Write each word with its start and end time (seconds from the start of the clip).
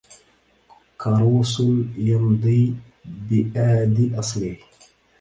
كروس 1.01 1.59
يمضي 2.09 2.75
بآد 3.05 4.15
أصله 4.19 4.55